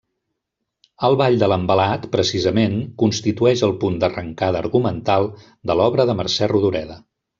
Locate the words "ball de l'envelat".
1.21-2.07